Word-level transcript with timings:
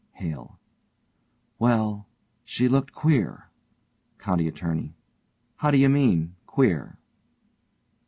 HALE: 0.13 0.57
Well, 1.59 2.07
she 2.43 2.67
looked 2.67 2.91
queer. 2.91 3.49
COUNTY 4.17 4.47
ATTORNEY: 4.47 4.95
How 5.57 5.69
do 5.69 5.77
you 5.77 5.89
mean 5.89 6.33
queer? 6.47 6.97